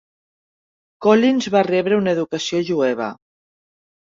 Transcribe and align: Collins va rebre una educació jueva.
Collins 1.05 1.49
va 1.57 1.63
rebre 1.67 1.99
una 1.99 2.17
educació 2.17 2.63
jueva. 2.71 3.11